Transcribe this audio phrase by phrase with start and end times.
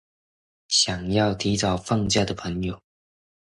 [0.67, 2.81] 想要提早放假的朋友